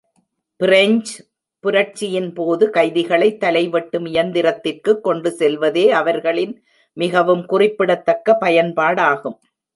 [0.59, 1.11] French
[1.63, 6.63] புரட்சியின் போது கைதிகளைத் தலை வெட்டும் இயந்திரத்திற்குக் கொண்டு செல்வதே அவர்களின்
[6.93, 9.37] மிகவும் குறிப்பிடத்தக்க பயன்பாடாகும்.